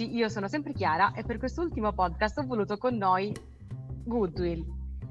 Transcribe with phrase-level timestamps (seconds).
[0.00, 3.34] Ciao a tutti, io sono sempre Chiara e per quest'ultimo podcast ho voluto con noi
[4.02, 4.64] Goodwill.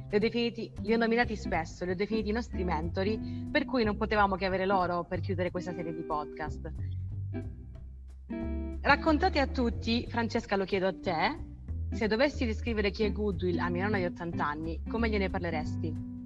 [0.09, 3.83] Li ho, definiti, li ho nominati spesso, li ho definiti i nostri mentori, per cui
[3.83, 6.73] non potevamo che avere loro per chiudere questa serie di podcast.
[8.81, 11.37] Raccontate a tutti, Francesca lo chiedo a te,
[11.91, 16.18] se dovessi descrivere chi è Goodwill a mia nonna di 80 anni, come gliene parleresti?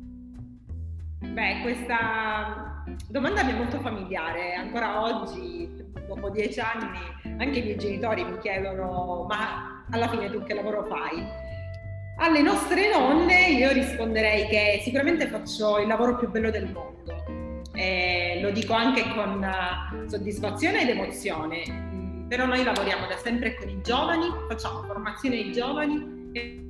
[1.32, 6.99] Beh, questa domanda mi è molto familiare, ancora oggi dopo dieci anni
[7.40, 11.26] anche i miei genitori mi chiedono ma alla fine tu che lavoro fai?
[12.18, 17.24] Alle nostre nonne io risponderei che sicuramente faccio il lavoro più bello del mondo,
[17.74, 23.55] e lo dico anche con eh, soddisfazione ed emozione, mm, però noi lavoriamo da sempre
[23.55, 26.63] con i giovani, facciamo formazione ai giovani e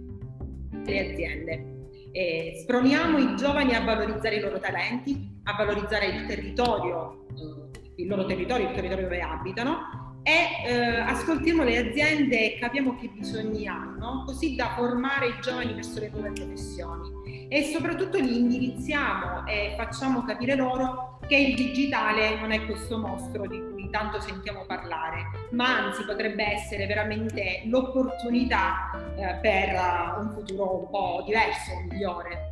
[0.86, 1.73] alle aziende.
[2.14, 7.64] E sproniamo i giovani a valorizzare i loro talenti, a valorizzare il territorio eh,
[7.96, 13.10] il loro territorio, il territorio dove abitano e eh, ascoltiamo le aziende e capiamo che
[13.10, 17.48] bisogni hanno, così da formare i giovani verso le nuove professioni.
[17.50, 23.48] E soprattutto li indirizziamo e facciamo capire loro che il digitale non è questo mostro
[23.48, 30.32] di cui tanto sentiamo parlare, ma anzi potrebbe essere veramente l'opportunità eh, per uh, un
[30.32, 32.52] futuro un po' diverso, migliore.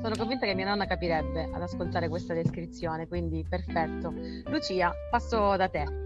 [0.00, 4.12] Sono convinta che mia nonna capirebbe ad ascoltare questa descrizione, quindi perfetto.
[4.46, 6.02] Lucia, passo da te.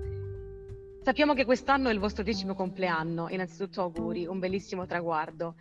[1.03, 5.54] Sappiamo che quest'anno è il vostro decimo compleanno, innanzitutto auguri, un bellissimo traguardo.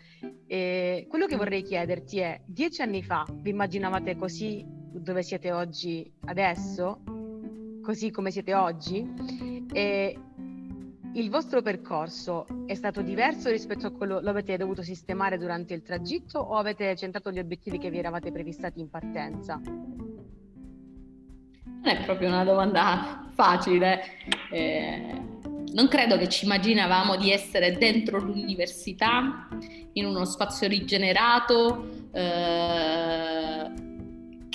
[0.46, 4.64] E quello che vorrei chiederti è, dieci anni fa vi immaginavate così
[5.00, 7.02] dove siete oggi adesso?
[7.82, 9.66] Così come siete oggi?
[9.72, 10.20] E
[11.14, 15.82] il vostro percorso è stato diverso rispetto a quello lo avete dovuto sistemare durante il
[15.82, 19.60] tragitto o avete centrato gli obiettivi che vi eravate prefissati in partenza?
[21.66, 24.02] Non è proprio una domanda facile.
[24.52, 25.22] Eh,
[25.74, 29.48] non credo che ci immaginavamo di essere dentro l'università,
[29.94, 33.72] in uno spazio rigenerato, eh,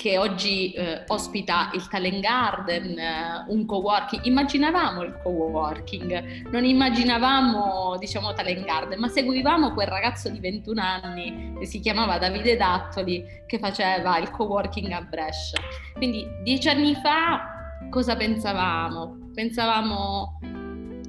[0.03, 4.25] che oggi eh, ospita il Talent Garden, eh, un co-working.
[4.25, 11.53] Immaginavamo il co-working, non immaginavamo, diciamo, Talent Garden, ma seguivamo quel ragazzo di 21 anni
[11.57, 15.61] che si chiamava Davide Dattoli che faceva il co-working a Brescia.
[15.93, 19.29] Quindi dieci anni fa cosa pensavamo?
[19.33, 20.37] Pensavamo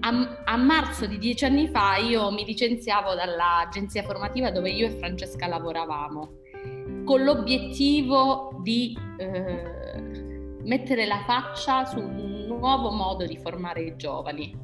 [0.02, 4.90] a, a, marzo di dieci anni fa io mi licenziavo dall'agenzia formativa dove io e
[4.90, 6.42] Francesca lavoravamo
[7.04, 14.56] con l'obiettivo di eh, mettere la faccia su un nuovo modo di formare i giovani,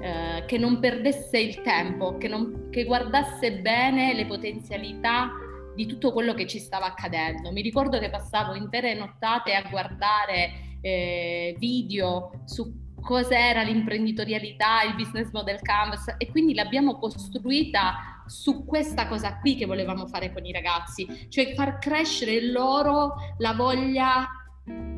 [0.00, 5.30] eh, che non perdesse il tempo, che, non, che guardasse bene le potenzialità
[5.74, 7.52] di tutto quello che ci stava accadendo.
[7.52, 15.30] Mi ricordo che passavo intere nottate a guardare eh, video su cos'era l'imprenditorialità, il business
[15.30, 20.52] model canvas e quindi l'abbiamo costruita su questa cosa qui che volevamo fare con i
[20.52, 24.28] ragazzi, cioè far crescere loro la voglia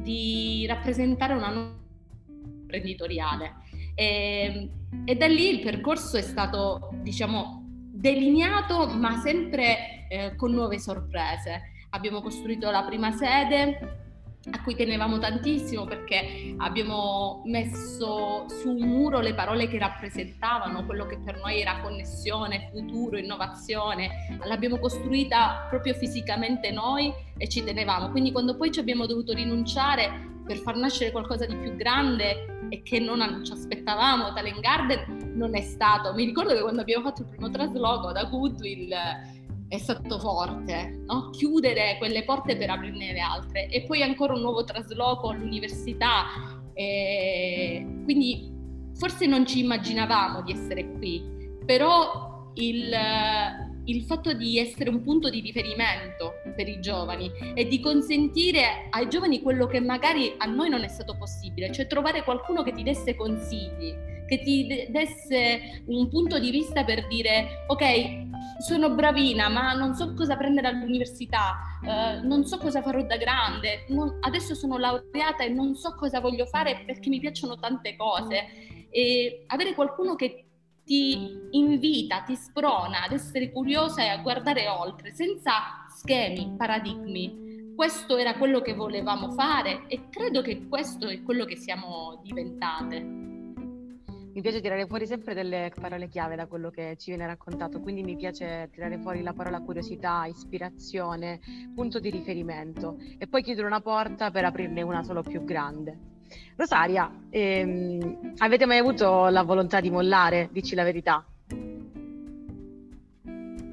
[0.02, 1.78] di rappresentare una nuova
[2.62, 3.54] imprenditoriale.
[3.94, 4.70] E,
[5.04, 7.62] e, da lì il percorso è stato, diciamo,
[7.92, 11.86] delineato, ma sempre eh, con nuove sorprese.
[11.90, 14.09] Abbiamo costruito la prima sede,
[14.50, 21.04] a cui tenevamo tantissimo perché abbiamo messo su un muro le parole che rappresentavano quello
[21.06, 24.38] che per noi era connessione, futuro, innovazione.
[24.44, 28.10] L'abbiamo costruita proprio fisicamente noi e ci tenevamo.
[28.10, 32.82] Quindi quando poi ci abbiamo dovuto rinunciare per far nascere qualcosa di più grande e
[32.82, 36.14] che non ci aspettavamo, Talent Garden non è stato.
[36.14, 38.92] Mi ricordo che quando abbiamo fatto il primo trasloco da Goodwill
[39.70, 41.30] è stato forte, no?
[41.30, 46.24] chiudere quelle porte per aprirne le altre e poi ancora un nuovo trasloco all'università,
[46.74, 48.52] e quindi
[48.96, 51.22] forse non ci immaginavamo di essere qui,
[51.64, 52.92] però il,
[53.84, 59.08] il fatto di essere un punto di riferimento per i giovani e di consentire ai
[59.08, 62.82] giovani quello che magari a noi non è stato possibile, cioè trovare qualcuno che ti
[62.82, 63.94] desse consigli,
[64.30, 68.28] che ti desse un punto di vista per dire ok,
[68.60, 73.86] sono bravina, ma non so cosa prendere all'università, eh, non so cosa farò da grande,
[73.88, 78.46] non, adesso sono laureata e non so cosa voglio fare perché mi piacciono tante cose.
[78.92, 80.44] E avere qualcuno che
[80.84, 87.72] ti invita, ti sprona ad essere curiosa e a guardare oltre, senza schemi, paradigmi.
[87.74, 93.29] Questo era quello che volevamo fare e credo che questo è quello che siamo diventate
[94.32, 98.02] mi piace tirare fuori sempre delle parole chiave da quello che ci viene raccontato, quindi
[98.02, 101.40] mi piace tirare fuori la parola curiosità, ispirazione,
[101.74, 105.98] punto di riferimento e poi chiudere una porta per aprirne una solo più grande.
[106.54, 110.48] Rosaria, ehm, avete mai avuto la volontà di mollare?
[110.52, 111.24] Dici la verità.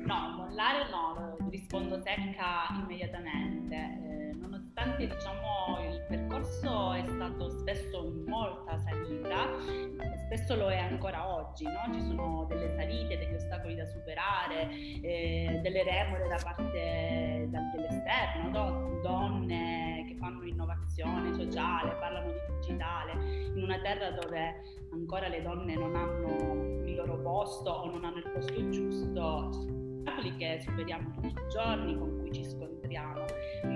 [0.08, 3.47] No, mollare no, rispondo secca immediatamente.
[4.78, 9.48] Nonostante diciamo, il percorso è stato spesso molta salita,
[10.26, 11.92] spesso lo è ancora oggi, no?
[11.92, 14.70] ci sono delle salite, degli ostacoli da superare,
[15.02, 19.00] eh, delle remore da parte dell'esterno, no?
[19.02, 23.14] donne che fanno innovazione sociale, parlano di digitale,
[23.56, 28.18] in una terra dove ancora le donne non hanno il loro posto o non hanno
[28.18, 29.76] il posto giusto
[30.08, 33.26] ostacoli che superiamo tutti i giorni, con cui ci scontriamo,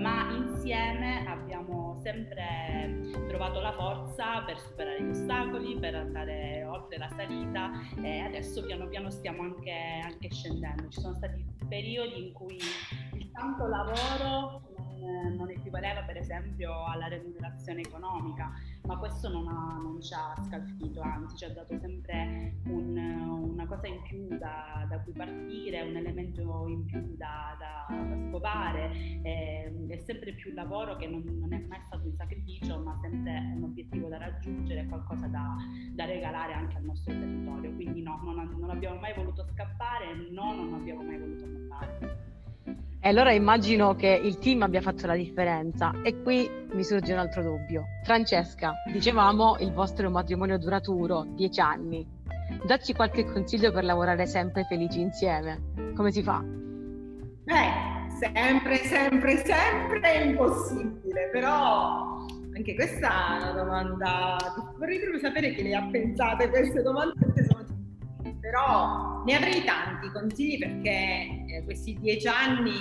[0.02, 7.08] ma insieme abbiamo sempre trovato la forza per superare gli ostacoli, per andare oltre la
[7.16, 7.70] salita
[8.02, 10.88] e adesso piano piano stiamo anche, anche scendendo.
[10.88, 12.58] Ci sono stati periodi in cui
[13.14, 14.71] il tanto lavoro
[15.02, 18.52] non equivaleva per esempio alla remunerazione economica,
[18.86, 23.66] ma questo non, ha, non ci ha scalfito, anzi ci ha dato sempre un, una
[23.66, 28.90] cosa in più da, da, cui partire, un elemento in più da, da, da scovare,
[29.22, 33.52] è, è, sempre più lavoro che non, non, è mai stato un sacrificio, ma sempre
[33.56, 35.56] un obiettivo da raggiungere, qualcosa da,
[36.04, 37.72] regalare anche al nostro territorio.
[37.74, 42.31] Quindi no, non, non abbiamo mai voluto scappare, no, non abbiamo mai voluto andare.
[43.04, 45.92] E allora immagino che il team abbia fatto la differenza.
[46.04, 47.82] E qui mi sorge un altro dubbio.
[48.04, 52.06] Francesca, dicevamo il vostro matrimonio duraturo, dieci anni.
[52.64, 55.72] Dacci qualche consiglio per lavorare sempre felici insieme.
[55.96, 56.44] Come si fa?
[56.44, 64.36] Beh, sempre, sempre, sempre è impossibile, però anche questa è una domanda.
[64.78, 67.32] Vorrei proprio sapere chi le ha pensate queste domande
[68.52, 72.72] però ne avrei tanti consigli perché eh, questi dieci anni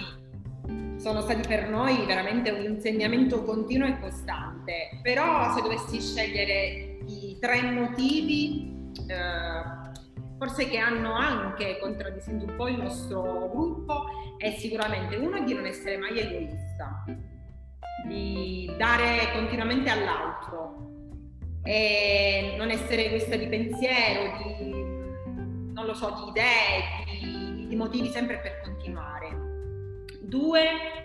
[0.97, 4.99] sono stati per noi veramente un insegnamento continuo e costante.
[5.01, 9.89] Però se dovessi scegliere i tre motivi, eh,
[10.37, 14.05] forse che hanno anche contraddistinto un po' il nostro gruppo,
[14.37, 17.03] è sicuramente uno di non essere mai egoista,
[18.07, 20.89] di dare continuamente all'altro
[21.63, 24.71] e non essere egoista di pensiero, di
[25.73, 27.20] non lo so, di idee, di,
[27.71, 29.29] di motivi sempre per continuare.
[30.21, 30.99] Due,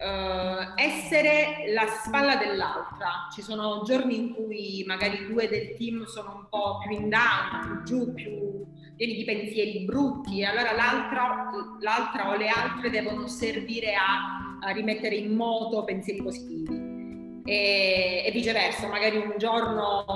[0.00, 3.28] Uh, essere la spalla dell'altra.
[3.30, 7.82] Ci sono giorni in cui magari due del team sono un po' più in down,
[7.82, 8.64] più giù, più
[8.96, 11.50] pieni di pensieri brutti e allora l'altra,
[11.80, 17.42] l'altra o le altre devono servire a, a rimettere in moto pensieri positivi.
[17.44, 20.06] E, e viceversa, magari un giorno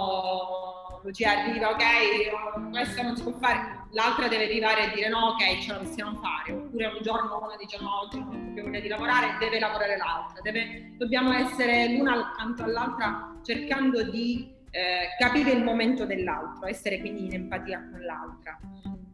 [1.12, 5.58] ci arriva, ok, questo non si può fare, l'altra deve arrivare e dire no, ok,
[5.60, 8.88] ce la possiamo fare, oppure un giorno una dice no, oggi non più voglia di
[8.88, 15.62] lavorare, deve lavorare l'altra, deve, dobbiamo essere l'una accanto all'altra cercando di eh, capire il
[15.62, 18.58] momento dell'altro, essere quindi in empatia con l'altra.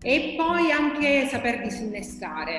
[0.03, 2.59] E poi anche saper disinnescare,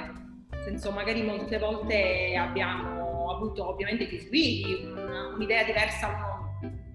[0.52, 4.94] nel senso magari molte volte abbiamo avuto ovviamente dei squilli,
[5.34, 6.40] un'idea diversa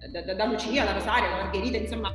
[0.09, 2.13] da, da, da Lucia, da Rosaria, da Margherita, insomma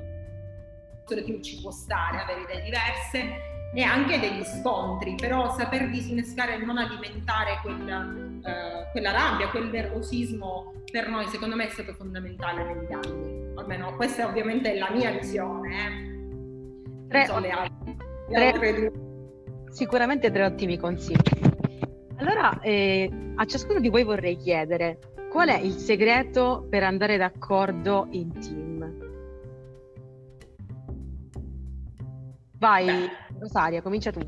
[1.04, 6.64] team ci può stare, avere idee diverse e anche degli scontri, però saper disinnescare e
[6.64, 8.02] non alimentare quella,
[8.44, 13.50] eh, quella rabbia, quel nervosismo per noi secondo me è stato fondamentale negli anni.
[13.56, 15.76] Almeno questa è ovviamente la mia visione.
[15.76, 17.08] Eh.
[17.08, 17.96] Tre, so, le altre,
[18.28, 18.92] le tre,
[19.70, 21.16] sicuramente tre ottimi consigli.
[22.16, 24.98] Allora, eh, a ciascuno di voi vorrei chiedere
[25.30, 28.71] qual è il segreto per andare d'accordo in team?
[32.62, 33.10] Vai.
[33.40, 34.20] Rosaria, comincia tu.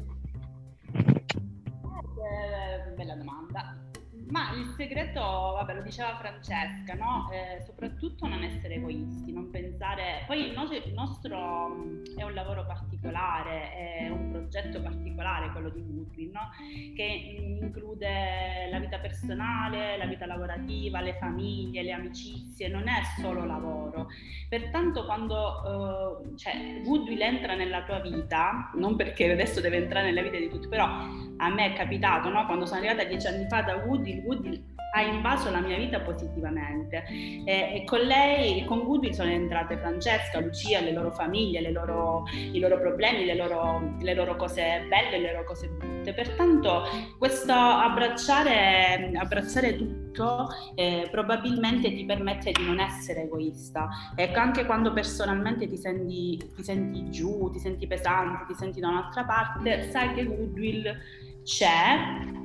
[1.92, 3.83] Eh, bella domanda.
[4.28, 7.28] Ma il segreto, vabbè, lo diceva Francesca, no?
[7.30, 10.24] Eh, soprattutto non essere egoisti, non pensare...
[10.26, 15.68] Poi il nostro, il nostro, mm, è un lavoro particolare, è un progetto particolare quello
[15.68, 16.50] di Woodley, no?
[16.94, 23.44] Che include la vita personale, la vita lavorativa, le famiglie, le amicizie, non è solo
[23.44, 24.08] lavoro.
[24.48, 30.22] Pertanto quando eh, cioè, Woodville entra nella tua vita, non perché adesso deve entrare nella
[30.22, 32.46] vita di tutti, però a me è capitato, no?
[32.46, 33.76] quando sono arrivata dieci anni fa da
[34.24, 39.30] Woodville, Woodville ha invaso la mia vita positivamente e, e con lei, con Goodwill sono
[39.30, 44.36] entrate Francesca, Lucia, le loro famiglie, le loro, i loro problemi, le loro, le loro
[44.36, 46.14] cose belle, le loro cose brutte.
[46.14, 46.84] Pertanto
[47.18, 53.88] questo abbracciare, abbracciare tutto eh, probabilmente ti permette di non essere egoista.
[54.14, 58.90] Ecco, anche quando personalmente ti senti, ti senti giù, ti senti pesante, ti senti da
[58.90, 60.96] un'altra parte, sai che Goodwill
[61.44, 61.96] c'è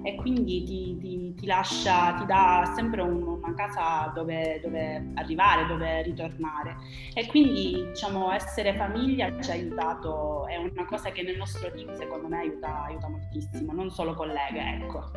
[0.04, 5.66] e quindi ti, ti, ti, lascia, ti dà sempre un, una casa dove, dove, arrivare,
[5.66, 6.76] dove ritornare.
[7.14, 11.94] E quindi diciamo essere famiglia ci ha aiutato, è una cosa che nel nostro team
[11.96, 15.12] secondo me aiuta, aiuta moltissimo, non solo colleghe, ecco.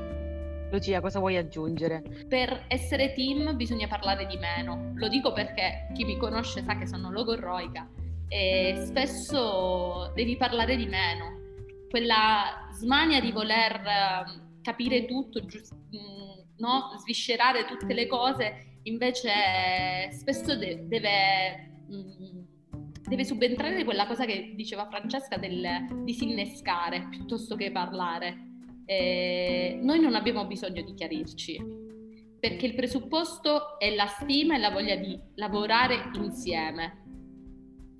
[0.70, 2.02] Lucia, cosa vuoi aggiungere?
[2.26, 4.92] Per essere team bisogna parlare di meno.
[4.94, 7.86] Lo dico perché chi mi conosce sa che sono logorroica
[8.26, 11.41] e spesso devi parlare di meno
[11.92, 16.94] quella smania di voler ehm, capire tutto, giust- mm, no?
[16.96, 22.44] sviscerare tutte le cose, invece spesso de- deve, mm,
[23.02, 28.48] deve, subentrare quella cosa che diceva Francesca del disinnescare piuttosto che parlare.
[28.86, 31.62] E noi non abbiamo bisogno di chiarirci,
[32.40, 37.00] perché il presupposto è la stima e la voglia di lavorare insieme.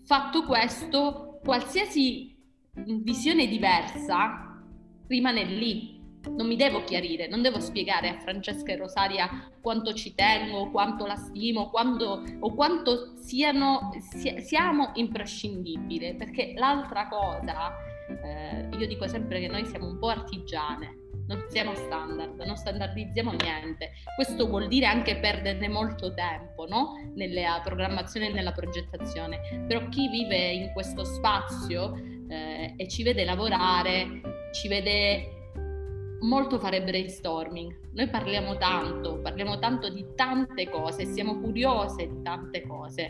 [0.07, 2.32] Fatto questo, qualsiasi
[2.75, 4.61] visione diversa
[5.07, 6.01] rimane lì.
[6.25, 11.05] Non mi devo chiarire, non devo spiegare a Francesca e Rosaria quanto ci tengo, quanto
[11.05, 17.75] la stimo, quanto, o quanto siano, si, siamo imprescindibili, perché l'altra cosa,
[18.23, 23.33] eh, io dico sempre che noi siamo un po' artigiane, non siamo standard, non standardizziamo
[23.33, 23.91] niente.
[24.15, 26.93] Questo vuol dire anche perdere molto tempo no?
[27.15, 29.65] nella programmazione e nella progettazione.
[29.67, 31.95] Però chi vive in questo spazio
[32.77, 34.21] e ci vede lavorare,
[34.53, 35.41] ci vede
[36.23, 37.91] molto fare brainstorming.
[37.93, 43.09] Noi parliamo tanto, parliamo tanto di tante cose, siamo curiose di tante cose.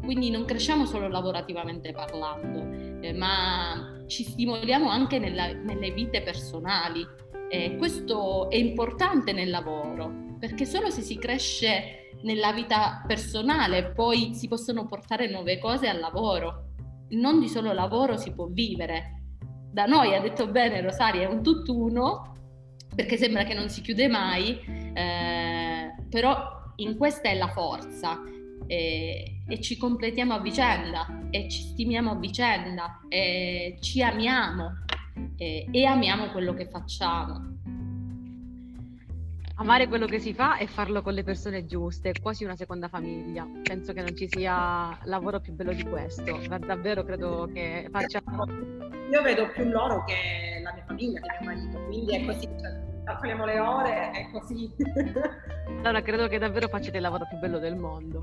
[0.00, 7.06] Quindi non cresciamo solo lavorativamente parlando, eh, ma ci stimoliamo anche nella, nelle vite personali.
[7.50, 14.34] Eh, questo è importante nel lavoro, perché solo se si cresce nella vita personale poi
[14.34, 16.69] si possono portare nuove cose al lavoro
[17.10, 19.22] non di solo lavoro si può vivere.
[19.72, 22.34] Da noi ha detto bene Rosaria, è un tutt'uno,
[22.94, 24.58] perché sembra che non si chiude mai,
[24.94, 28.20] eh, però in questa è la forza
[28.66, 34.70] e, e, ci completiamo a vicenda e ci stimiamo a vicenda e ci amiamo
[35.36, 37.59] e, e amiamo quello che facciamo
[39.60, 43.46] amare quello che si fa e farlo con le persone giuste, quasi una seconda famiglia.
[43.66, 46.40] Penso che non ci sia lavoro più bello di questo.
[46.66, 48.22] Davvero credo che faccia.
[49.10, 52.46] Io vedo più loro che la mia famiglia, che mio marito, quindi è così.
[52.46, 54.74] Cioè, calcoliamo le ore, è così.
[55.82, 58.22] allora credo che davvero facciate il lavoro più bello del mondo.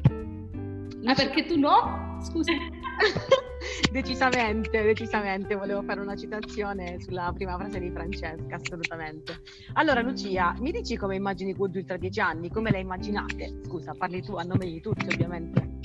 [1.04, 2.18] Ma perché tu no?
[2.22, 2.52] Scusa.
[3.92, 9.42] decisamente, decisamente, volevo fare una citazione sulla prima frase di Francesca, assolutamente.
[9.74, 12.50] Allora, Lucia, mi dici come immagini Goodwill tra dieci anni?
[12.50, 13.62] Come la immaginate?
[13.66, 15.76] Scusa, parli tu a nome di tutti, ovviamente.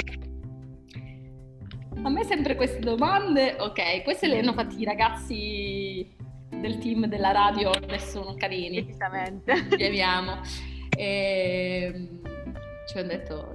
[2.05, 7.33] A me sempre queste domande, ok, queste le hanno fatte i ragazzi del team della
[7.33, 8.85] radio, nessuno carini.
[8.85, 9.67] Decisamente.
[9.77, 10.41] Li amiamo.
[10.97, 12.21] E, ehm,
[12.87, 13.53] ci hanno detto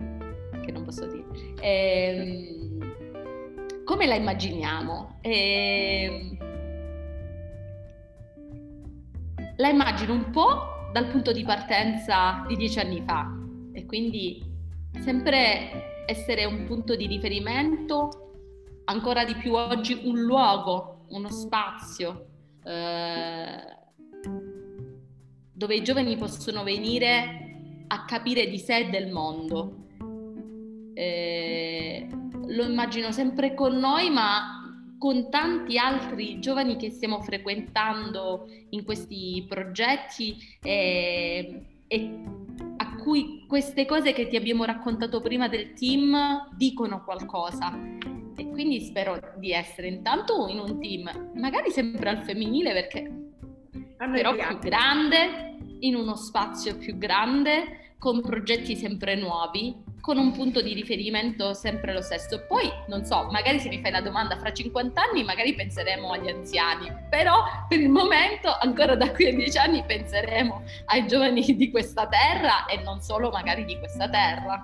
[0.63, 1.25] che non posso dire.
[1.59, 2.56] E, ehm,
[3.87, 5.19] come la immaginiamo?
[5.21, 6.37] E...
[9.55, 13.33] La immagino un po' dal punto di partenza di dieci anni fa
[13.71, 14.43] e quindi
[14.99, 18.09] sempre essere un punto di riferimento,
[18.85, 22.25] ancora di più oggi un luogo, uno spazio
[22.65, 23.75] eh,
[25.53, 29.85] dove i giovani possono venire a capire di sé e del mondo.
[30.93, 32.07] Eh,
[32.47, 34.61] lo immagino sempre con noi, ma
[34.97, 42.23] con tanti altri giovani che stiamo frequentando in questi progetti e, e,
[42.77, 47.77] a cui queste cose che ti abbiamo raccontato prima del team dicono qualcosa.
[48.35, 53.25] E quindi spero di essere intanto in un team, magari sempre al femminile perché
[53.97, 59.75] però più grande, in uno spazio più grande, con progetti sempre nuovi,
[60.07, 62.45] con un punto di riferimento sempre lo stesso.
[62.47, 66.29] Poi, non so, magari se mi fai la domanda fra 50 anni, magari penseremo agli
[66.29, 71.69] anziani, però per il momento, ancora da qui a 10 anni, penseremo ai giovani di
[71.69, 74.61] questa terra e non solo magari di questa terra.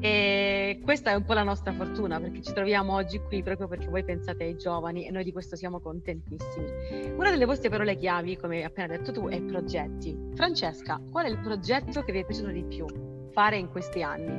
[0.00, 3.86] E questa è un po' la nostra fortuna perché ci troviamo oggi qui proprio perché
[3.86, 7.12] voi pensate ai giovani e noi di questo siamo contentissimi.
[7.14, 10.18] Una delle vostre parole chiavi, come hai appena detto tu, è progetti.
[10.34, 13.05] Francesca, qual è il progetto che vi è piaciuto di più
[13.36, 14.32] fare in questi anni?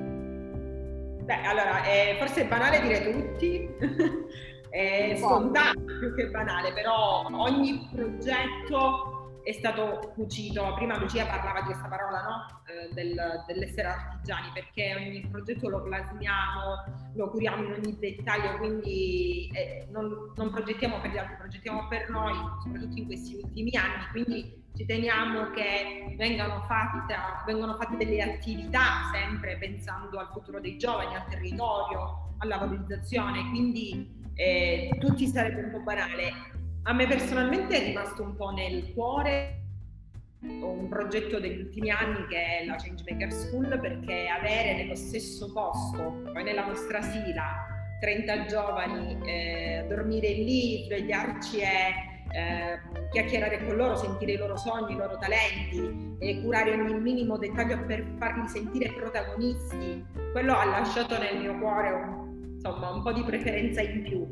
[1.23, 3.69] Beh, allora, eh, forse è banale dire tutti,
[4.71, 11.67] è scontato più che banale, però ogni progetto è stato cucito, prima Lucia parlava di
[11.67, 12.61] questa parola, no?
[12.65, 19.51] eh, del, dell'essere artigiani, perché ogni progetto lo plasmiamo, lo curiamo in ogni dettaglio, quindi
[19.53, 24.07] eh, non, non, progettiamo per gli altri, progettiamo per noi, soprattutto in questi ultimi anni,
[24.11, 27.15] quindi ci teniamo che vengano fatte,
[27.47, 34.31] vengano fatte delle attività sempre pensando al futuro dei giovani, al territorio, alla valorizzazione, quindi
[34.35, 36.31] eh, tutti sarebbe un po' banale.
[36.83, 39.63] A me personalmente è rimasto un po' nel cuore
[40.41, 46.21] un progetto degli ultimi anni che è la Changemaker School perché avere nello stesso posto,
[46.33, 47.65] nella nostra sila,
[47.99, 52.79] 30 giovani, eh, dormire lì, svegliarci e eh,
[53.09, 57.83] chiacchierare con loro, sentire i loro sogni, i loro talenti e curare ogni minimo dettaglio
[57.85, 63.23] per farli sentire protagonisti, quello ha lasciato nel mio cuore un, insomma, un po' di
[63.23, 64.27] preferenza in più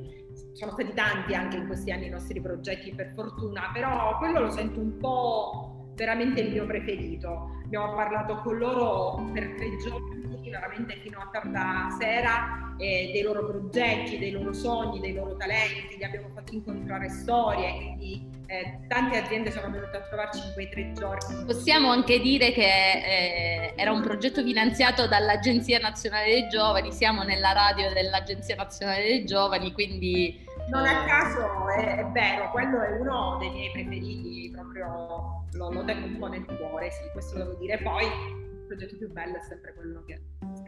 [0.51, 4.51] sono stati tanti anche in questi anni i nostri progetti per fortuna, però quello lo
[4.51, 7.49] sento un po' veramente il mio preferito.
[7.63, 13.45] Abbiamo parlato con loro per tre giorni, veramente fino a tarda sera, eh, dei loro
[13.45, 19.17] progetti, dei loro sogni, dei loro talenti, li abbiamo fatti incontrare storie, quindi eh, tante
[19.17, 21.45] aziende sono venute a trovarci in quei tre giorni.
[21.45, 27.51] Possiamo anche dire che eh, era un progetto finanziato dall'Agenzia Nazionale dei Giovani, siamo nella
[27.53, 30.43] radio dell'Agenzia Nazionale dei Giovani, quindi...
[30.67, 35.83] Non a caso è, è vero, quello è uno dei miei preferiti, proprio lo, lo
[35.85, 37.77] tengo un po' nel cuore, sì, questo devo dire.
[37.77, 40.19] Poi il progetto più bello è sempre quello che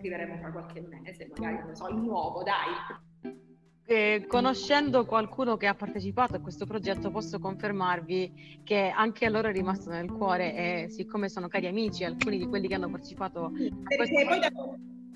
[0.07, 3.35] scriveremo fra qualche mese, magari non so, il nuovo, dai.
[3.89, 9.47] Eh, conoscendo qualcuno che ha partecipato a questo progetto posso confermarvi che anche a loro
[9.47, 13.49] è rimasto nel cuore e siccome sono cari amici alcuni di quelli che hanno partecipato
[13.87, 14.51] perché poi da,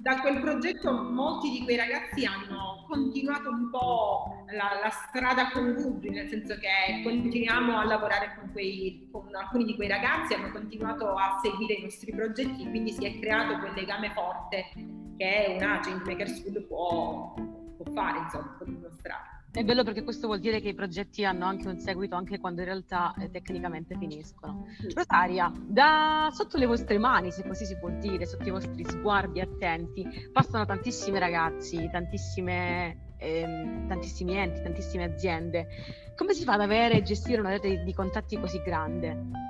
[0.01, 5.73] da, quel progetto molti di quei ragazzi hanno continuato un po' la, la strada con
[5.73, 10.51] Google nel senso che continuiamo a lavorare con, quei, con alcuni di quei ragazzi hanno
[10.51, 14.65] continuato a seguire i nostri progetti quindi si è creato quel legame forte
[15.17, 17.33] che una Changemaker School può
[17.81, 19.30] può fare, insomma, può dimostrare.
[19.53, 22.61] È bello perché questo vuol dire che i progetti hanno anche un seguito anche quando
[22.61, 24.65] in realtà eh, tecnicamente finiscono.
[24.95, 29.41] Rosaria, da sotto le vostre mani, se così si può dire, sotto i vostri sguardi
[29.41, 35.67] attenti, passano tantissimi ragazzi, tantissime, ehm, tantissimi enti, tantissime aziende.
[36.15, 39.41] Come si fa ad avere e gestire una rete di, di contatti così grande?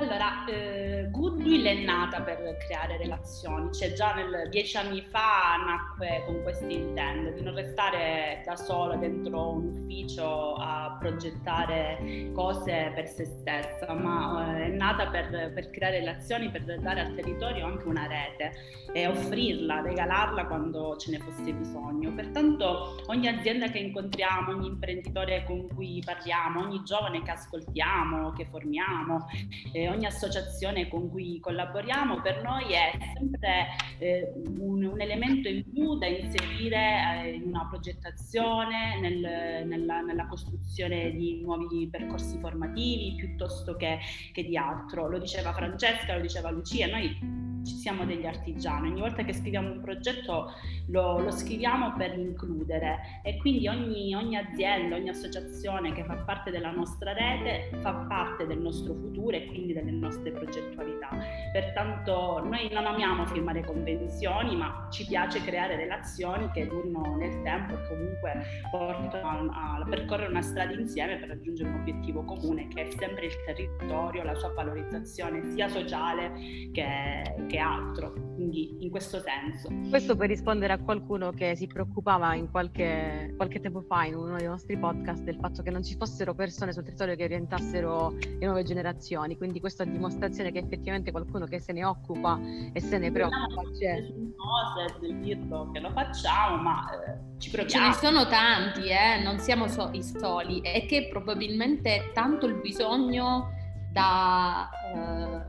[0.00, 6.22] Allora, eh, Goodwill è nata per creare relazioni, cioè già nel, dieci anni fa nacque
[6.24, 13.08] con questo intento di non restare da sola dentro un ufficio a progettare cose per
[13.08, 17.88] se stessa, ma eh, è nata per, per, creare relazioni, per dare al territorio anche
[17.88, 18.52] una rete
[18.92, 22.12] e offrirla, regalarla quando ce ne fosse bisogno.
[22.12, 28.44] Pertanto ogni azienda che incontriamo, ogni imprenditore con cui parliamo, ogni giovane che ascoltiamo, che
[28.44, 29.26] formiamo,
[29.72, 33.66] eh, ogni associazione con cui collaboriamo per noi è sempre
[33.98, 40.26] eh, un, un, elemento in più da inserire eh, in una progettazione, nel, nella, nella,
[40.26, 43.98] costruzione di nuovi percorsi formativi piuttosto che,
[44.32, 45.08] che di altro.
[45.08, 49.80] Lo diceva Francesca, lo diceva Lucia, noi siamo degli artigiani, ogni volta che scriviamo un
[49.80, 50.52] progetto
[50.86, 56.50] lo, lo scriviamo per includere e quindi ogni, ogni, azienda, ogni associazione che fa parte
[56.50, 61.08] della nostra rete fa parte del nostro futuro e quindi delle nostre progettualità.
[61.52, 67.74] Pertanto noi non amiamo firmare convenzioni, ma ci piace creare relazioni che durino nel tempo
[67.74, 72.86] e comunque portano a, a percorrere una strada insieme per raggiungere un obiettivo comune che
[72.86, 76.32] è sempre il territorio, la sua valorizzazione sia sociale
[76.72, 78.12] che, che altro.
[78.38, 79.68] Quindi in questo senso.
[79.90, 84.36] Questo per rispondere a qualcuno che si preoccupava in qualche, qualche tempo fa in uno
[84.36, 88.46] dei nostri podcast del fatto che non ci fossero persone sul territorio che orientassero le
[88.46, 89.36] nuove generazioni.
[89.36, 92.40] Quindi questa dimostrazione che effettivamente qualcuno che se ne occupa
[92.72, 93.62] e se ne preoccupa.
[93.78, 97.84] C'è cose del dirlo che lo facciamo, ma eh, ci proviamo.
[97.84, 99.22] Ce ne sono tanti, eh?
[99.22, 103.56] non siamo so- i soli, e che probabilmente tanto il bisogno
[103.92, 104.70] da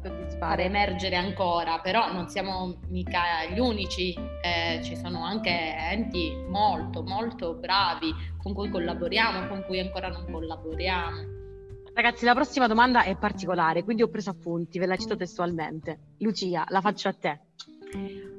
[0.04, 6.34] eh, fare emergere ancora, però non siamo mica gli unici, eh, ci sono anche enti
[6.50, 11.39] molto molto bravi con cui collaboriamo, con cui ancora non collaboriamo.
[12.02, 16.14] Ragazzi, la prossima domanda è particolare, quindi ho preso appunti, ve la cito testualmente.
[16.20, 17.42] Lucia, la faccio a te.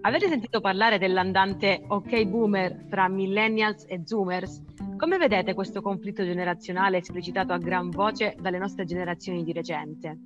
[0.01, 4.63] Avete sentito parlare dell'andante ok boomer fra millennials e zoomers?
[4.97, 10.19] Come vedete questo conflitto generazionale esplicitato a gran voce dalle nostre generazioni di recente?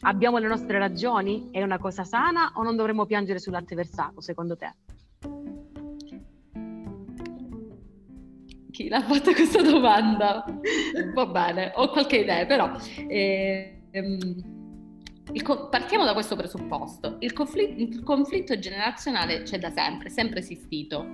[0.00, 1.50] Abbiamo le nostre ragioni?
[1.52, 4.74] È una cosa sana o non dovremmo piangere sul latte versato, secondo te?
[8.70, 10.44] Chi l'ha fatta questa domanda?
[11.14, 12.70] Va bene, ho qualche idea, però...
[13.08, 14.58] Eh, ehm
[15.44, 17.16] Co- partiamo da questo presupposto.
[17.20, 21.06] Il, confl- il conflitto generazionale c'è da sempre, è sempre esistito.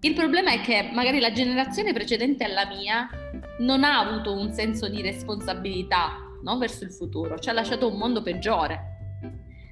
[0.00, 3.08] Il problema è che magari la generazione precedente alla mia
[3.60, 6.58] non ha avuto un senso di responsabilità no?
[6.58, 8.96] verso il futuro, ci ha lasciato un mondo peggiore.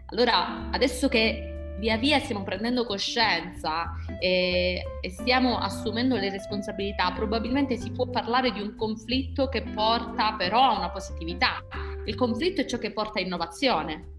[0.07, 7.76] Allora, adesso che via via stiamo prendendo coscienza e, e, stiamo assumendo le responsabilità, probabilmente
[7.76, 11.62] si può parlare di un conflitto che porta però a una positività.
[12.04, 14.14] Il conflitto è ciò che porta a innovazione.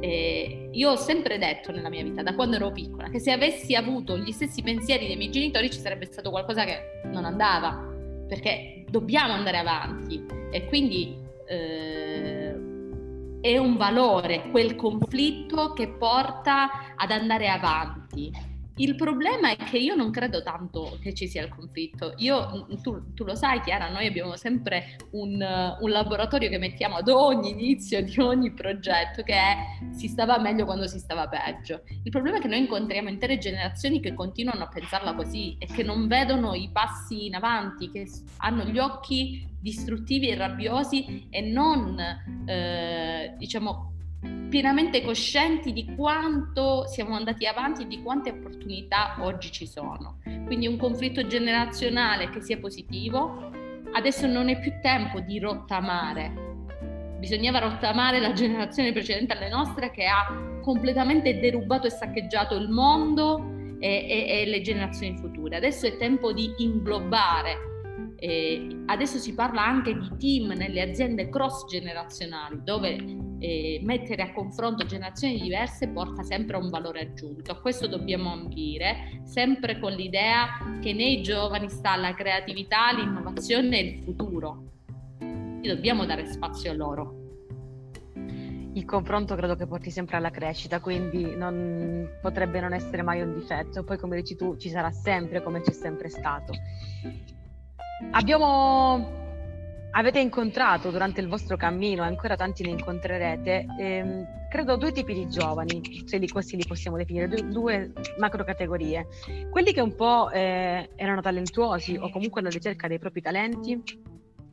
[0.00, 3.74] E io ho sempre detto nella mia vita, da quando ero piccola, che se avessi
[3.74, 7.92] avuto gli stessi pensieri dei miei genitori ci sarebbe stato qualcosa che non andava,
[8.28, 11.24] perché dobbiamo andare avanti e quindi...
[11.48, 12.45] Eh,
[13.46, 18.45] è un valore, quel conflitto che porta ad andare avanti.
[18.78, 22.12] Il problema è che io non credo tanto che ci sia il conflitto.
[22.18, 25.32] Io, tu, tu lo sai, Chiara, noi abbiamo sempre un,
[25.80, 29.56] un, laboratorio che mettiamo ad ogni inizio di ogni progetto, che è
[29.92, 31.84] si stava meglio quando si stava peggio.
[32.02, 35.82] Il problema è che noi incontriamo intere generazioni che continuano a pensarla così e che
[35.82, 38.06] non vedono i passi in avanti, che
[38.38, 41.98] hanno gli occhi distruttivi e rabbiosi e non,
[42.46, 43.95] eh, diciamo,
[44.48, 50.18] pienamente coscienti di quanto siamo andati avanti e di quante opportunità oggi ci sono.
[50.46, 53.50] Quindi un conflitto generazionale che sia positivo,
[53.92, 56.44] adesso non è più tempo di rottamare.
[57.18, 63.76] Bisognava rottamare la generazione precedente alle nostre che ha completamente derubato e saccheggiato il mondo
[63.78, 65.56] e, e, e le generazioni future.
[65.56, 67.74] Adesso è tempo di inglobare
[68.18, 72.96] eh, adesso si parla anche di team nelle aziende cross generazionali, dove
[73.38, 77.52] eh, mettere a confronto generazioni diverse porta sempre a un valore aggiunto.
[77.52, 83.82] A questo dobbiamo ambire, sempre con l'idea che nei giovani sta la creatività, l'innovazione e
[83.82, 84.64] il futuro.
[85.18, 87.24] E dobbiamo dare spazio a loro.
[88.74, 93.32] Il confronto credo che porti sempre alla crescita, quindi non, potrebbe non essere mai un
[93.32, 93.82] difetto.
[93.84, 96.52] Poi, come dici tu, ci sarà sempre come c'è sempre stato.
[98.10, 99.24] Abbiamo
[99.96, 105.14] avete incontrato durante il vostro cammino, e ancora tanti ne incontrerete, ehm, credo due tipi
[105.14, 109.06] di giovani, se li, così li possiamo definire, due, due macro categorie.
[109.50, 113.82] Quelli che un po' eh, erano talentuosi o comunque alla ricerca dei propri talenti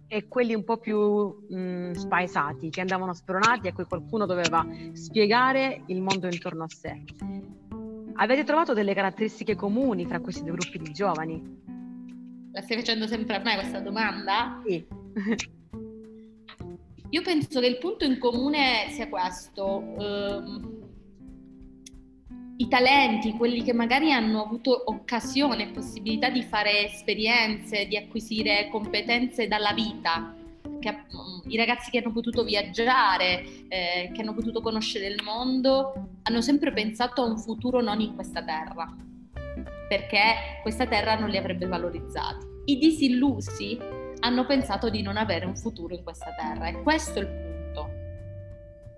[0.07, 4.65] e quelli un po' più mh, spaesati, che andavano spronati e a cui qualcuno doveva
[4.93, 7.03] spiegare il mondo intorno a sé.
[8.15, 11.61] Avete trovato delle caratteristiche comuni fra questi due gruppi di giovani?
[12.53, 14.61] La stai facendo sempre a me questa domanda?
[14.65, 15.01] Sì.
[17.09, 19.65] Io penso che il punto in comune sia questo.
[19.65, 20.81] Um,
[22.57, 29.47] I talenti, quelli che magari hanno avuto occasione possibilità di fare esperienze, di acquisire competenze
[29.47, 30.35] dalla vita,
[30.79, 36.19] che, um, i ragazzi che hanno potuto viaggiare, eh, che hanno potuto conoscere il mondo,
[36.23, 38.95] hanno sempre pensato a un futuro non in questa terra
[39.93, 42.45] perché questa terra non li avrebbe valorizzati.
[42.65, 43.77] I disillusi
[44.23, 48.01] hanno pensato di non avere un futuro in questa terra e questo è il punto.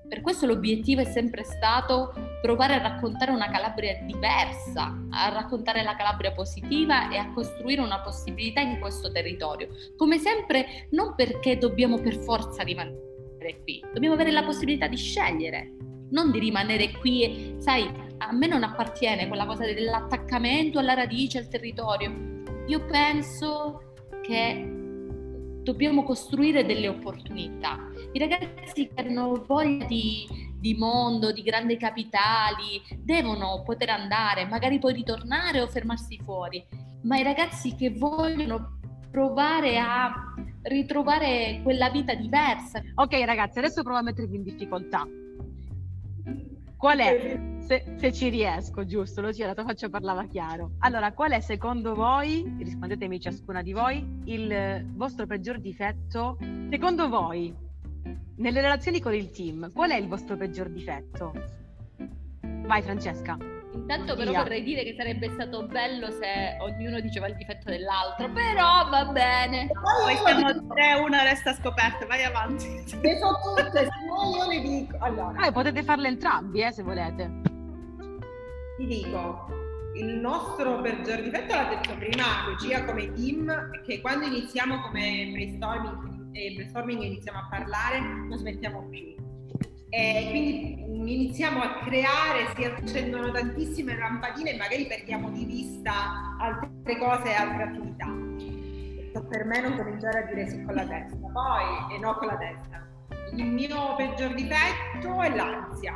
[0.07, 5.95] Per questo l'obiettivo è sempre stato provare a raccontare una Calabria diversa, a raccontare la
[5.95, 9.69] Calabria positiva e a costruire una possibilità in questo territorio.
[9.97, 15.73] Come sempre, non perché dobbiamo per forza rimanere qui, dobbiamo avere la possibilità di scegliere,
[16.11, 21.47] non di rimanere qui sai, a me non appartiene quella cosa dell'attaccamento alla radice, al
[21.47, 22.43] territorio.
[22.67, 23.81] Io penso
[24.21, 24.74] che
[25.65, 27.79] dobbiamo costruire delle opportunità.
[28.13, 30.27] I ragazzi che hanno voglia di,
[30.59, 36.63] di mondo, di grandi capitali, devono poter andare, magari poi ritornare o fermarsi fuori,
[37.01, 38.77] ma i ragazzi che vogliono
[39.09, 40.13] provare a
[40.61, 42.81] ritrovare quella vita diversa.
[42.93, 45.03] Ok ragazzi, adesso provo a mettervi in difficoltà.
[46.85, 50.73] Qual è, se, se ci riesco, giusto, Lucia, la tua faccia parlava chiaro.
[50.81, 56.37] Allora, qual è secondo voi, rispondetemi ciascuna di voi, il vostro peggior difetto,
[56.69, 57.51] secondo voi,
[58.35, 61.33] nelle relazioni con il team, qual è il vostro peggior difetto?
[62.67, 63.35] Vai Francesca.
[63.75, 64.41] Intanto però Via.
[64.41, 69.67] vorrei dire che sarebbe stato bello se ognuno diceva il difetto dell'altro, però va bene.
[69.67, 72.67] Poi siamo tre, una resta scoperta, vai avanti.
[73.01, 74.97] Le so tutte, se no io le dico.
[74.99, 75.39] Allora.
[75.39, 77.29] Ah, potete farle entrambi, eh, se volete.
[78.77, 79.47] Ti dico,
[79.95, 86.29] il nostro peggior difetto l'ha detto prima Lucia come team, che quando iniziamo come brainstorming
[86.33, 89.15] e brainstorming iniziamo a parlare non smettiamo più
[89.95, 96.97] e quindi iniziamo a creare, si accendono tantissime lampadine e magari perdiamo di vista altre
[96.97, 98.05] cose e altre attività.
[99.29, 102.37] Per me non cominciare a dire sì con la testa, poi e no con la
[102.37, 102.87] testa.
[103.33, 105.93] Il mio peggior difetto è l'ansia,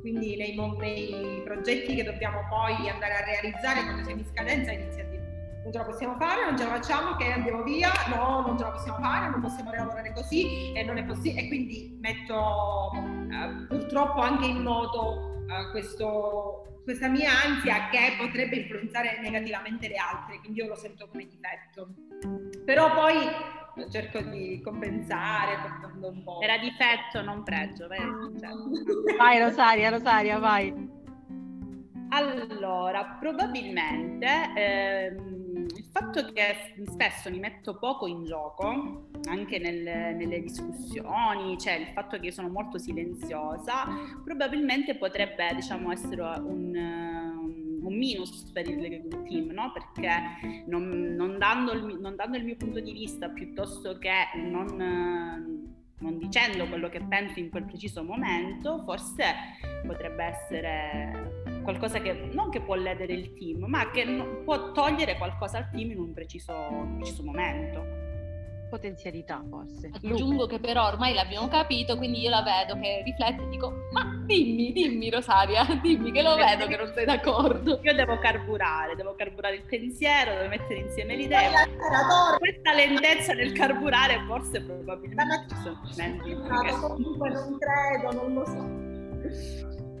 [0.00, 5.04] quindi nei, nei progetti che dobbiamo poi andare a realizzare quando siamo in scadenza inizia
[5.62, 8.64] non ce la possiamo fare, non ce la facciamo, che andiamo via, no, non ce
[8.64, 11.42] la possiamo fare, non possiamo lavorare così e non è possibile.
[11.42, 12.90] E quindi metto
[13.30, 19.96] eh, purtroppo anche in moto eh, questo, questa mia ansia che potrebbe influenzare negativamente le
[19.96, 21.88] altre, quindi io lo sento come difetto.
[22.64, 23.16] Però poi
[23.90, 26.40] cerco di compensare portando un po'.
[26.40, 27.86] Era difetto, non pregio.
[27.86, 28.00] Vai,
[29.16, 30.90] vai Rosaria, Rosaria, vai.
[32.10, 35.41] Allora, probabilmente ehm,
[35.76, 41.86] il fatto che spesso mi metto poco in gioco, anche nel, nelle discussioni, cioè il
[41.88, 43.84] fatto che sono molto silenziosa,
[44.24, 46.74] probabilmente potrebbe diciamo, essere un,
[47.82, 49.72] un minus per il team, no?
[49.72, 55.72] perché non, non, dando il, non, dando il, mio punto di vista piuttosto che non,
[55.98, 59.24] non dicendo quello che penso in quel preciso momento, forse
[59.86, 65.16] potrebbe essere qualcosa che non che può ledere il team, ma che no, può togliere
[65.16, 68.00] qualcosa al team in un preciso, un preciso momento
[68.72, 69.90] potenzialità forse.
[69.92, 74.02] Aggiungo che però ormai l'abbiamo capito, quindi io la vedo che riflette e dico ma
[74.24, 77.80] dimmi, dimmi Rosaria, dimmi che lo vedo che non sei d'accordo.
[77.82, 81.50] Io devo carburare, devo carburare il pensiero, devo mettere insieme le idee.
[82.38, 86.34] Questa lentezza nel carburare forse probabilmente ci sono momenti.
[86.80, 89.91] Comunque non credo, non lo so.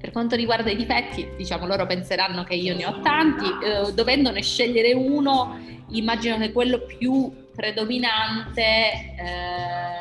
[0.00, 4.42] Per quanto riguarda i difetti, diciamo loro penseranno che io ne ho tanti, eh, dovendone
[4.42, 5.58] scegliere uno,
[5.90, 10.00] immagino che quello più predominante eh,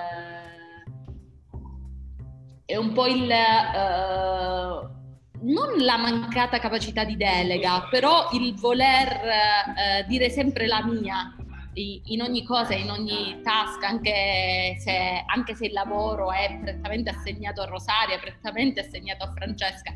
[2.65, 3.29] è un po' il...
[3.29, 4.97] Eh,
[5.41, 11.33] non la mancata capacità di delega, però il voler eh, dire sempre la mia
[11.81, 17.61] in ogni cosa, in ogni task, anche se, anche se il lavoro è prettamente assegnato
[17.61, 19.93] a Rosaria, prettamente assegnato a Francesca.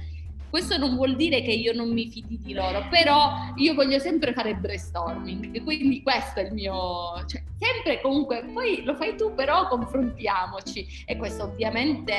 [0.49, 4.33] Questo non vuol dire che io non mi fidi di loro, però io voglio sempre
[4.33, 7.25] fare brainstorming, quindi questo è il mio...
[7.25, 12.13] Cioè, sempre comunque, poi lo fai tu, però confrontiamoci e questo ovviamente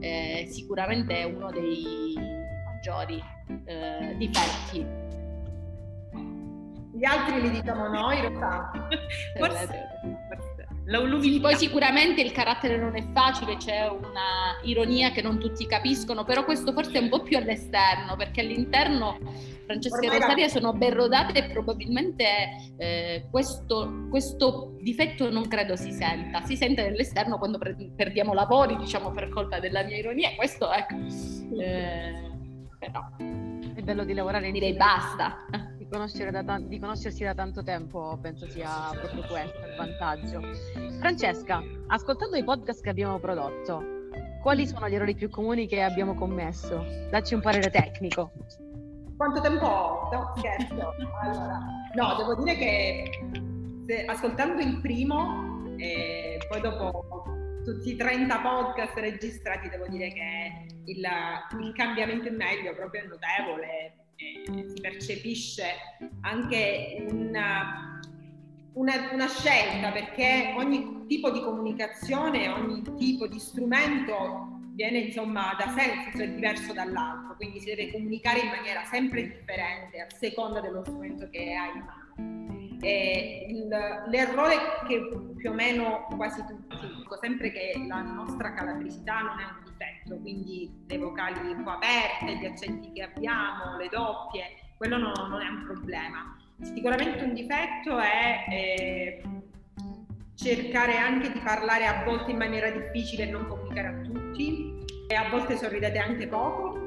[0.00, 2.14] eh, sicuramente è uno dei
[2.64, 3.22] maggiori
[3.66, 5.07] eh, difetti
[6.98, 8.70] gli altri li diciamo noi, Rosa.
[9.38, 9.68] Forse,
[11.20, 16.24] sì, poi sicuramente il carattere non è facile, c'è una ironia che non tutti capiscono,
[16.24, 19.18] però questo forse è un po' più all'esterno, perché all'interno
[19.66, 22.24] Francesca e Rosaria sono ben rodate e probabilmente
[22.78, 28.76] eh, questo, questo, difetto non credo si senta, si sente nell'esterno quando pre- perdiamo lavori,
[28.76, 30.94] diciamo per colpa della mia ironia, questo ecco,
[31.60, 32.30] eh,
[32.78, 33.02] però
[33.74, 35.36] è bello di lavorare direi basta
[35.88, 40.40] da, di conoscersi da tanto tempo penso sia proprio questo il vantaggio.
[40.98, 43.82] Francesca, ascoltando i podcast che abbiamo prodotto,
[44.42, 46.84] quali sono gli errori più comuni che abbiamo commesso?
[47.10, 48.32] Dacci un parere tecnico.
[49.16, 50.08] Quanto tempo ho?
[50.12, 50.94] No, scherzo.
[51.20, 51.58] Allora,
[51.94, 53.10] no, devo dire che
[53.86, 57.24] se, ascoltando il primo e poi dopo
[57.64, 61.06] tutti i 30 podcast registrati, devo dire che il,
[61.60, 65.64] il cambiamento in meglio proprio è notevole eh, si percepisce
[66.22, 68.00] anche una,
[68.72, 75.68] una, una, scelta perché ogni tipo di comunicazione, ogni tipo di strumento viene insomma da
[75.70, 80.82] sé, cioè diverso dall'altro, quindi si deve comunicare in maniera sempre differente a seconda dello
[80.84, 82.76] strumento che hai in mano.
[82.80, 83.68] E il,
[84.08, 85.00] l'errore che
[85.36, 89.67] più o meno quasi tutti, dico sempre che la nostra calabrisità non è un
[90.08, 95.12] difetto, quindi le vocali un po' aperte, gli accenti che abbiamo, le doppie, quello no,
[95.28, 96.36] non è un problema.
[96.60, 99.22] Sicuramente un difetto è eh,
[100.34, 104.74] cercare anche di parlare a volte in maniera difficile e non comunicare a tutti,
[105.08, 106.86] e a volte sorridete anche poco.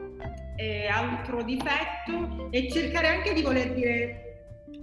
[0.57, 4.25] E altro difetto è cercare anche di voler dire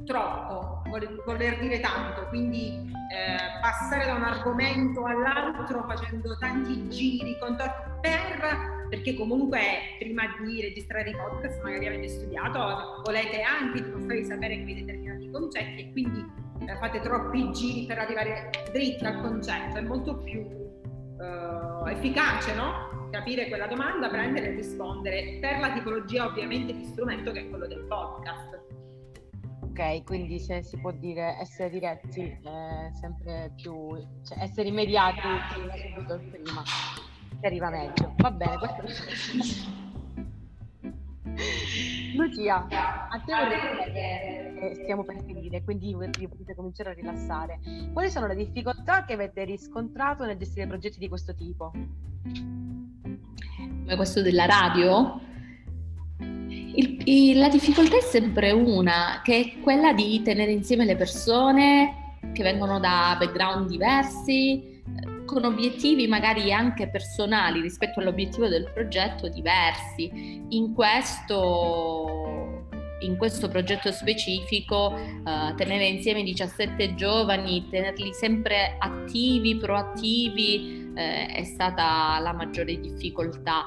[0.05, 7.90] troppo, voler, dire tanto, quindi eh, passare da un argomento all'altro facendo tanti giri contorti
[8.01, 9.61] per perché comunque
[9.98, 15.81] prima di registrare i podcast magari avete studiato, volete anche di sapere quei determinati concetti
[15.83, 16.24] e quindi
[16.66, 23.09] eh, fate troppi giri per arrivare dritti al concetto, è molto più eh, efficace, no?
[23.11, 27.66] Capire quella domanda, prendere e rispondere per la tipologia ovviamente di strumento che è quello
[27.66, 28.77] del podcast.
[29.78, 35.20] Ok, quindi se si può dire essere diretti è sempre più, cioè essere immediati
[36.32, 38.12] prima si arriva meglio.
[38.16, 38.82] Va bene, questo
[42.16, 47.60] Lucia, a te vorrei chiedere, stiamo per finire, quindi potete cominciare a rilassare.
[47.92, 51.70] Quali sono le difficoltà che avete riscontrato nel gestire progetti di questo tipo?
[53.56, 55.20] Come questo della radio?
[56.75, 62.16] Il, il, la difficoltà è sempre una, che è quella di tenere insieme le persone
[62.33, 64.77] che vengono da background diversi,
[65.25, 70.42] con obiettivi magari anche personali rispetto all'obiettivo del progetto diversi.
[70.49, 72.64] In questo,
[73.01, 81.44] in questo progetto specifico uh, tenere insieme 17 giovani, tenerli sempre attivi, proattivi eh, è
[81.44, 83.66] stata la maggiore difficoltà.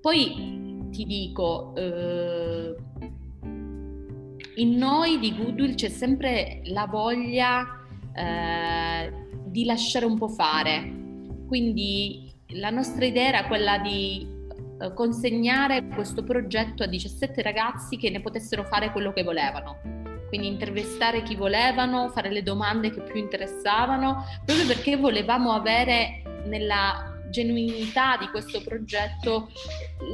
[0.00, 2.76] Poi ti dico, eh,
[4.56, 7.66] in noi di Goodwill c'è sempre la voglia
[8.14, 9.12] eh,
[9.46, 11.00] di lasciare un po' fare.
[11.48, 14.26] Quindi la nostra idea era quella di
[14.80, 19.78] eh, consegnare questo progetto a 17 ragazzi che ne potessero fare quello che volevano.
[20.28, 27.11] Quindi intervistare chi volevano, fare le domande che più interessavano, proprio perché volevamo avere nella
[27.32, 29.48] genuinità di questo progetto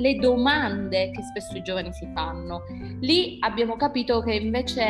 [0.01, 2.63] le domande che spesso i giovani si fanno.
[3.01, 4.83] Lì abbiamo capito che invece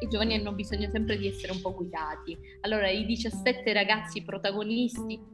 [0.00, 2.36] i giovani hanno bisogno sempre di essere un po' guidati.
[2.60, 5.32] Allora i 17 ragazzi protagonisti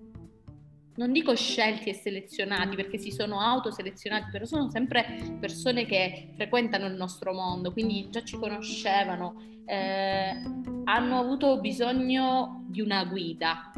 [0.97, 6.87] non dico scelti e selezionati perché si sono autoselezionati, però sono sempre persone che frequentano
[6.87, 10.43] il nostro mondo, quindi già ci conoscevano, eh,
[10.85, 13.73] hanno avuto bisogno di una guida,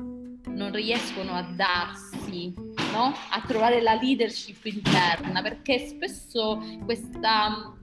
[0.48, 2.52] non riescono a darsi,
[2.92, 3.14] no?
[3.30, 7.74] a trovare la leadership interna, perché spesso questa,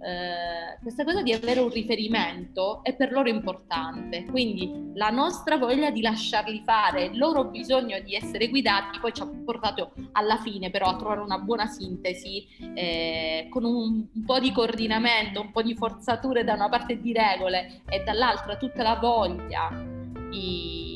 [0.00, 4.24] eh, questa cosa di avere un riferimento è per loro importante.
[4.24, 9.22] Quindi la nostra voglia di lasciarli fare, il loro bisogno di essere guidati, poi ci
[9.22, 14.38] ha portato alla fine però a trovare una buona sintesi eh, con un, un po'
[14.40, 18.96] di coordinamento, un po' di forzature da una parte di regole e dall'altra tutta la
[18.96, 19.98] voglia
[20.30, 20.89] di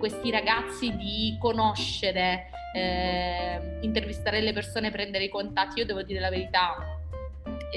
[0.00, 5.78] questi ragazzi di conoscere, eh, intervistare le persone, prendere i contatti.
[5.78, 6.74] Io devo dire la verità,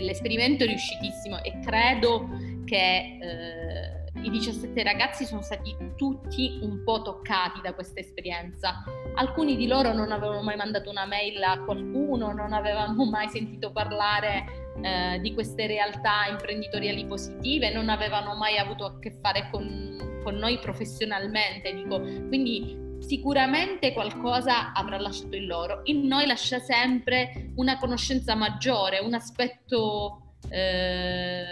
[0.01, 2.27] l'esperimento è riuscitissimo e credo
[2.65, 8.83] che eh, i 17 ragazzi sono stati tutti un po' toccati da questa esperienza.
[9.15, 13.71] Alcuni di loro non avevano mai mandato una mail a qualcuno, non avevano mai sentito
[13.71, 19.93] parlare eh, di queste realtà imprenditoriali positive, non avevano mai avuto a che fare con
[20.23, 25.81] con noi professionalmente, dico, quindi sicuramente qualcosa avrà lasciato in loro.
[25.83, 31.43] In noi lascia sempre una conoscenza maggiore, un aspetto eh,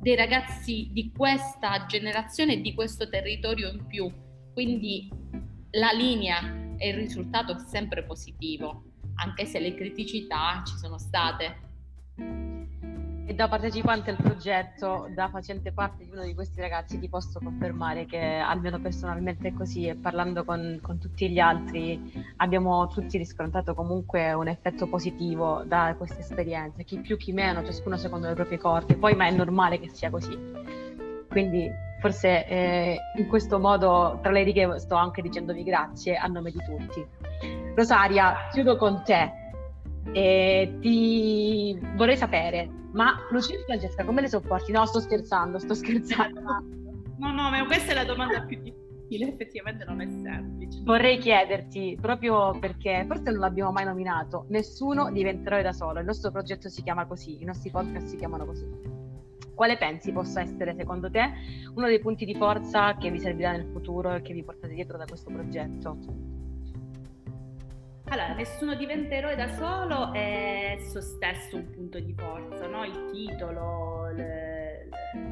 [0.00, 4.10] dei ragazzi di questa generazione e di questo territorio in più.
[4.52, 5.10] Quindi
[5.72, 8.84] la linea e il risultato è sempre positivo,
[9.16, 11.64] anche se le criticità ci sono state.
[12.18, 17.40] E da partecipante al progetto, da facente parte di uno di questi ragazzi, ti posso
[17.40, 23.18] confermare che almeno personalmente è così e parlando con, con tutti gli altri abbiamo tutti
[23.18, 28.34] riscontrato comunque un effetto positivo da queste esperienze, chi più chi meno, ciascuno secondo le
[28.34, 30.38] proprie corde, poi ma è normale che sia così.
[31.28, 31.68] Quindi
[32.00, 36.58] forse eh, in questo modo tra le righe sto anche dicendovi grazie a nome di
[36.64, 37.04] tutti.
[37.74, 39.45] Rosaria, chiudo con te
[40.12, 44.72] e ti vorrei sapere, ma Lucia e Francesca come le sopporti?
[44.72, 46.40] No, sto scherzando, sto scherzando.
[47.18, 50.82] No, no, ma questa è la domanda più difficile, effettivamente non è semplice.
[50.82, 56.30] Vorrei chiederti, proprio perché forse non l'abbiamo mai nominato, nessuno diventerà da solo, il nostro
[56.30, 58.66] progetto si chiama così, i nostri podcast si chiamano così.
[59.54, 61.32] Quale pensi possa essere secondo te
[61.74, 64.98] uno dei punti di forza che vi servirà nel futuro e che vi portate dietro
[64.98, 65.96] da questo progetto?
[68.08, 72.84] Allora, nessuno diventa eroe da solo è esso stesso un punto di forza, no?
[72.84, 74.65] il titolo, le,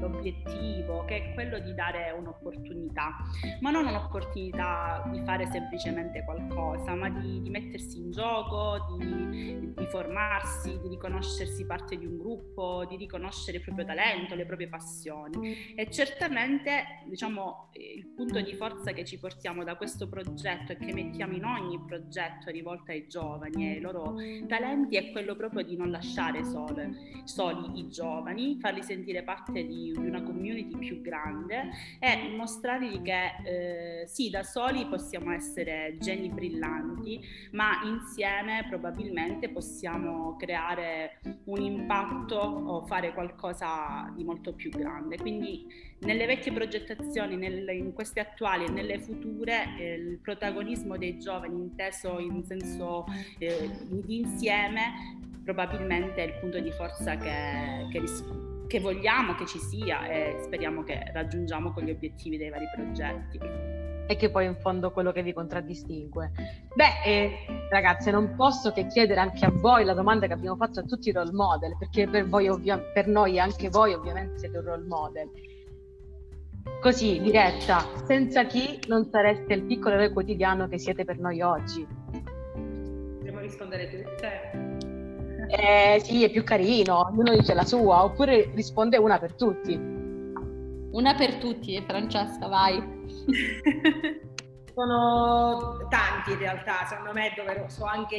[0.00, 3.16] l'obiettivo, che è quello di dare un'opportunità,
[3.60, 9.86] ma non un'opportunità di fare semplicemente qualcosa, ma di, di mettersi in gioco, di, di
[9.86, 15.74] formarsi, di riconoscersi parte di un gruppo, di riconoscere il proprio talento, le proprie passioni.
[15.74, 20.92] E certamente, diciamo, il punto di forza che ci portiamo da questo progetto e che
[20.92, 24.14] mettiamo in ogni progetto rivolto ai giovani e ai loro
[24.46, 29.62] talenti è quello proprio di non lasciare sole, soli i giovani, farli sentire parte di,
[29.64, 36.28] di una community più grande e mostrargli che eh, sì, da soli possiamo essere geni
[36.28, 37.20] brillanti,
[37.52, 45.16] ma insieme probabilmente possiamo creare un impatto o fare qualcosa di molto più grande.
[45.16, 45.66] Quindi
[46.00, 51.56] nelle vecchie progettazioni, nel, in queste attuali e nelle future, eh, il protagonismo dei giovani
[51.56, 53.06] inteso in senso
[53.38, 58.00] eh, di insieme probabilmente è il punto di forza che, che,
[58.66, 63.38] che vogliamo che ci sia e speriamo che raggiungiamo con gli obiettivi dei vari progetti
[64.06, 66.32] e che poi in fondo quello che vi contraddistingue.
[66.74, 67.38] Beh, eh,
[67.70, 71.08] ragazze, non posso che chiedere anche a voi la domanda che abbiamo fatto a tutti
[71.08, 74.86] i role model, perché per, voi ovvia- per noi anche voi ovviamente siete un role
[74.86, 75.30] model.
[76.80, 81.86] Così, diretta, senza chi non sareste il piccolo eroe quotidiano che siete per noi oggi?
[82.52, 84.73] Dobbiamo rispondere tutte.
[85.56, 89.74] Eh, sì, è più carino, ognuno dice la sua, oppure risponde una per tutti.
[89.74, 92.82] Una per tutti, Francesca, vai.
[94.74, 98.18] Sono tanti in realtà, secondo me è doveroso anche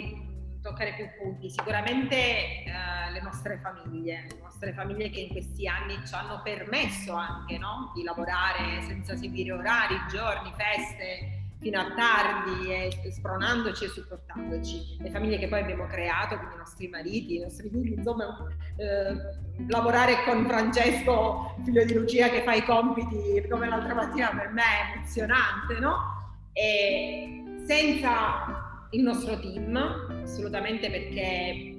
[0.61, 1.49] toccare più punti.
[1.49, 7.13] Sicuramente eh, le nostre famiglie, le nostre famiglie che in questi anni ci hanno permesso
[7.13, 7.91] anche no?
[7.93, 11.34] di lavorare senza seguire orari, giorni, feste,
[11.65, 14.97] fino a tardi, e spronandoci e supportandoci.
[14.99, 18.37] Le famiglie che poi abbiamo creato, quindi i nostri mariti, i nostri figli, insomma,
[18.77, 19.15] eh,
[19.67, 24.61] lavorare con Francesco, figlio di Lucia, che fa i compiti come l'altra mattina per me
[24.61, 25.95] è emozionante, no?
[26.53, 29.75] E senza il nostro team,
[30.21, 31.73] assolutamente perché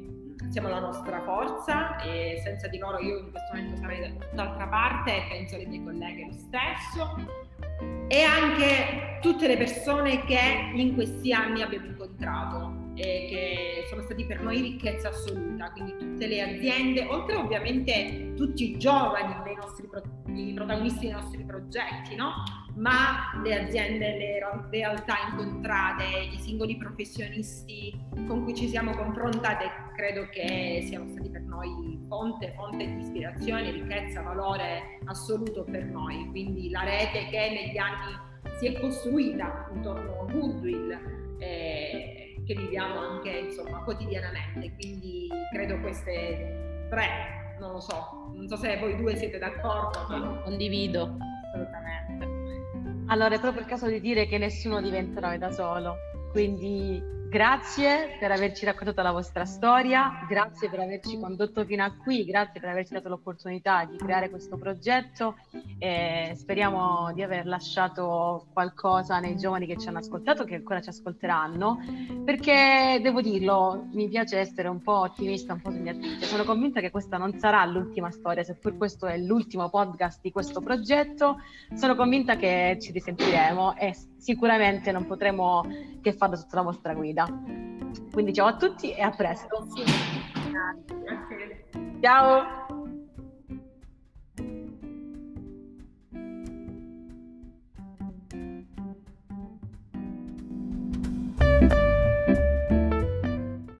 [0.51, 4.67] siamo la nostra forza e senza di loro io in questo momento sarei da tutt'altra
[4.67, 7.46] parte e penso alle mie colleghe lo stesso
[8.09, 10.39] e anche tutte le persone che
[10.75, 16.27] in questi anni abbiamo incontrato e che sono stati per noi ricchezza assoluta, quindi tutte
[16.27, 19.89] le aziende, oltre ovviamente tutti i giovani, i nostri
[20.35, 22.33] i protagonisti dei nostri progetti, no?
[22.77, 24.39] Ma le aziende, le
[24.71, 29.65] realtà incontrate, i singoli professionisti con cui ci siamo confrontate,
[29.95, 36.27] credo che siano stati per noi fonte, fonte di ispirazione, ricchezza, valore assoluto per noi.
[36.31, 38.15] Quindi la rete che negli anni
[38.59, 44.75] si è costruita intorno a Goodwill, eh, che viviamo anche insomma, quotidianamente.
[44.79, 50.07] Quindi credo queste tre, non lo so, non so se voi due siete d'accordo.
[50.09, 50.41] Ma...
[50.43, 51.17] Condivido.
[51.49, 52.26] Assolutamente.
[53.09, 55.97] Allora è proprio il caso di dire che nessuno diventerà da solo,
[56.33, 62.25] quindi Grazie per averci raccontato la vostra storia, grazie per averci condotto fino a qui,
[62.25, 65.37] grazie per averci dato l'opportunità di creare questo progetto
[65.79, 70.91] e speriamo di aver lasciato qualcosa nei giovani che ci hanno ascoltato, che ancora ci
[70.91, 71.79] ascolteranno,
[72.25, 76.27] perché devo dirlo, mi piace essere un po' ottimista, un po' sognatrice.
[76.27, 80.61] Sono convinta che questa non sarà l'ultima storia, seppur questo è l'ultimo podcast di questo
[80.61, 81.39] progetto,
[81.75, 83.95] sono convinta che ci risentiremo e
[84.27, 85.63] sicuramente non potremo
[86.03, 87.27] che farlo sotto la vostra guida.
[88.13, 89.69] Quindi ciao a tutti e a presto.
[92.01, 92.76] Ciao.